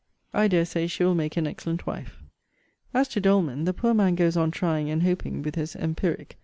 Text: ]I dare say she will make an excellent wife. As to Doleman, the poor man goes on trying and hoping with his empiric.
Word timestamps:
]I 0.41 0.47
dare 0.47 0.65
say 0.65 0.87
she 0.87 1.03
will 1.03 1.13
make 1.13 1.37
an 1.37 1.45
excellent 1.45 1.85
wife. 1.85 2.23
As 2.91 3.07
to 3.09 3.21
Doleman, 3.21 3.65
the 3.65 3.71
poor 3.75 3.93
man 3.93 4.15
goes 4.15 4.35
on 4.35 4.49
trying 4.49 4.89
and 4.89 5.03
hoping 5.03 5.43
with 5.43 5.53
his 5.53 5.75
empiric. 5.75 6.39